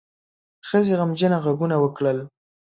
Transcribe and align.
ښځې 0.67 0.93
غمجنه 0.99 1.37
غږونه 1.45 1.75
وکړل. 1.79 2.17